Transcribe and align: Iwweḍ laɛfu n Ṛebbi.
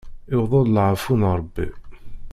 Iwweḍ 0.35 0.63
laɛfu 0.69 1.13
n 1.19 1.23
Ṛebbi. 1.39 1.67